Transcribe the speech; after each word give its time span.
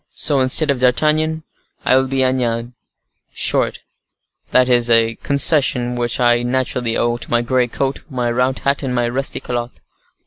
So, 0.15 0.39
instead 0.39 0.71
of 0.71 0.79
D'Artagnan, 0.79 1.43
I 1.85 1.95
will 1.95 2.07
be 2.07 2.23
Agnan, 2.23 2.73
short; 3.35 3.83
that 4.49 4.67
is 4.67 4.89
a 4.89 5.13
concession 5.17 5.93
which 5.95 6.19
I 6.19 6.41
naturally 6.41 6.97
owe 6.97 7.17
to 7.17 7.29
my 7.29 7.43
gray 7.43 7.67
coat, 7.67 8.01
my 8.09 8.31
round 8.31 8.57
hat, 8.65 8.81
and 8.81 8.95
my 8.95 9.07
rusty 9.07 9.39
calotte." 9.39 9.79